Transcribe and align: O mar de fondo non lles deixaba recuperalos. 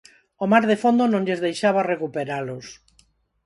O 0.43 0.45
mar 0.51 0.63
de 0.71 0.77
fondo 0.83 1.03
non 1.09 1.25
lles 1.27 1.43
deixaba 1.45 1.87
recuperalos. 1.93 2.65